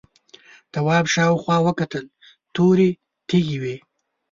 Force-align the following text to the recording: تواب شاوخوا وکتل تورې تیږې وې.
تواب 0.73 1.05
شاوخوا 1.13 1.57
وکتل 1.67 2.05
تورې 2.55 2.89
تیږې 3.27 3.57
وې. 3.61 3.75